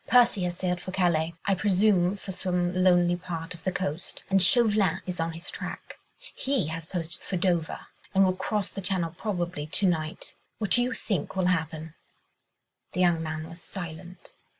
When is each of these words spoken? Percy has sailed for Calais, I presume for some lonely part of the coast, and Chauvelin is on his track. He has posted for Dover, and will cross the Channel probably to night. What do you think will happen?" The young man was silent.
Percy 0.07 0.45
has 0.45 0.57
sailed 0.57 0.81
for 0.81 0.89
Calais, 0.91 1.35
I 1.45 1.53
presume 1.53 2.15
for 2.15 2.31
some 2.31 2.73
lonely 2.73 3.15
part 3.15 3.53
of 3.53 3.63
the 3.63 3.71
coast, 3.71 4.23
and 4.31 4.41
Chauvelin 4.41 4.99
is 5.05 5.19
on 5.19 5.33
his 5.33 5.51
track. 5.51 5.99
He 6.33 6.65
has 6.69 6.87
posted 6.87 7.21
for 7.21 7.37
Dover, 7.37 7.81
and 8.11 8.25
will 8.25 8.35
cross 8.35 8.71
the 8.71 8.81
Channel 8.81 9.13
probably 9.15 9.67
to 9.67 9.85
night. 9.85 10.33
What 10.57 10.71
do 10.71 10.81
you 10.81 10.93
think 10.93 11.35
will 11.35 11.45
happen?" 11.53 11.93
The 12.93 13.01
young 13.01 13.21
man 13.21 13.47
was 13.47 13.61
silent. 13.61 14.33